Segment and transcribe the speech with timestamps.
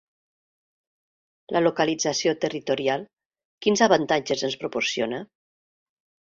[1.55, 3.05] La localització territorial,
[3.67, 5.23] quins avantatges ens proporciona?